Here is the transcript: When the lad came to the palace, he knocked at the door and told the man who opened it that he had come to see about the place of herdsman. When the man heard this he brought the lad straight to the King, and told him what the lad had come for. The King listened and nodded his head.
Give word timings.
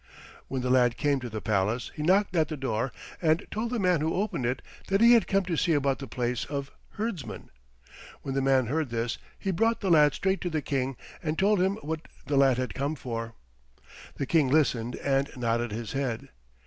When 0.47 0.63
the 0.63 0.71
lad 0.71 0.97
came 0.97 1.19
to 1.19 1.29
the 1.29 1.41
palace, 1.43 1.91
he 1.93 2.01
knocked 2.01 2.35
at 2.35 2.47
the 2.47 2.57
door 2.57 2.91
and 3.21 3.45
told 3.51 3.69
the 3.69 3.77
man 3.77 4.01
who 4.01 4.15
opened 4.15 4.47
it 4.47 4.63
that 4.87 4.99
he 4.99 5.13
had 5.13 5.27
come 5.27 5.45
to 5.45 5.55
see 5.55 5.73
about 5.73 5.99
the 5.99 6.07
place 6.07 6.43
of 6.45 6.71
herdsman. 6.93 7.51
When 8.23 8.33
the 8.33 8.41
man 8.41 8.65
heard 8.65 8.89
this 8.89 9.19
he 9.37 9.51
brought 9.51 9.81
the 9.81 9.91
lad 9.91 10.15
straight 10.15 10.41
to 10.41 10.49
the 10.49 10.63
King, 10.63 10.97
and 11.21 11.37
told 11.37 11.61
him 11.61 11.75
what 11.83 12.01
the 12.25 12.35
lad 12.35 12.57
had 12.57 12.73
come 12.73 12.95
for. 12.95 13.35
The 14.15 14.25
King 14.25 14.47
listened 14.47 14.95
and 14.95 15.29
nodded 15.37 15.71
his 15.71 15.91
head. 15.91 16.29